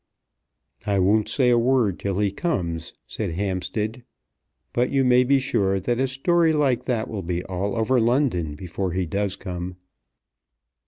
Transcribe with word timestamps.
"I 0.87 0.97
won't 0.97 1.29
say 1.29 1.51
a 1.51 1.59
word 1.59 1.99
till 1.99 2.17
he 2.17 2.31
comes," 2.31 2.93
said 3.05 3.33
Hampstead; 3.35 4.03
"but 4.73 4.89
you 4.89 5.05
may 5.05 5.23
be 5.23 5.37
sure 5.37 5.79
that 5.79 5.99
a 5.99 6.07
story 6.07 6.53
like 6.53 6.85
that 6.85 7.07
will 7.07 7.21
be 7.21 7.43
all 7.43 7.75
over 7.75 7.99
London 7.99 8.55
before 8.55 8.93
he 8.93 9.05
does 9.05 9.35
come." 9.35 9.75